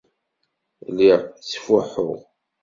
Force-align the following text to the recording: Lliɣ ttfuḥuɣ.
Lliɣ 0.89 1.19
ttfuḥuɣ. 1.39 2.19